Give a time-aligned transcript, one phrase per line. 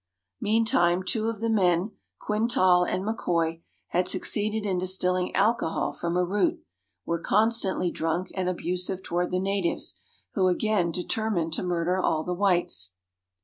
[0.41, 6.25] Meantime, two of the men, Quintal and McKoy, had succeeded in distilling alcohol from a
[6.25, 6.59] root,
[7.05, 10.01] were constantly drunk, and abusive toward the natives,
[10.33, 12.93] who again determined to murder all the whites.